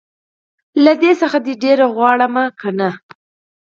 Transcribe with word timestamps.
له 0.83 0.93
دې 1.01 1.11
څخه 1.21 1.37
دي 1.45 1.53
ډير 1.63 1.79
غواړم 1.95 2.35
که 2.59 2.69
نه 2.79 2.89